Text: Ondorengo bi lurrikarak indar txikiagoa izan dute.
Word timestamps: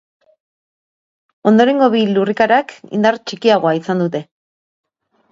Ondorengo 1.51 1.89
bi 1.95 1.99
lurrikarak 2.15 2.73
indar 2.99 3.19
txikiagoa 3.31 3.75
izan 3.81 4.01
dute. 4.05 4.23